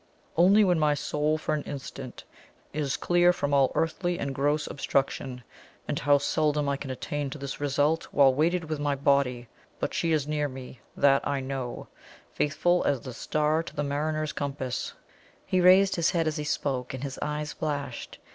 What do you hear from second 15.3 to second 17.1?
He raised his head as he spoke, and